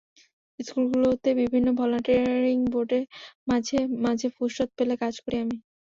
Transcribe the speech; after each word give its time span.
স্কুলগুলোতে 0.59 1.29
বিভিন্ন 1.41 1.67
ভলান্টিয়ারিং 1.79 2.57
বোর্ডে 2.73 2.99
মাঝে 3.49 3.77
মাঝে 4.03 4.27
ফুরসত 4.35 4.69
পেলে 4.77 4.95
কাজ 5.01 5.13
করি 5.23 5.37
আমি। 5.43 5.57